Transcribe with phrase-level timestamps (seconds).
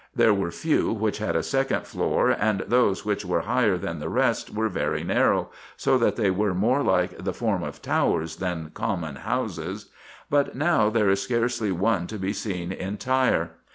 [0.15, 4.09] There were few which had a second floor, and those which were higher than the
[4.09, 8.71] rest were very narrow, so that they were more like the form of towers than
[8.73, 9.91] common houses;
[10.27, 13.51] but now there is scarcely one to be seen entire.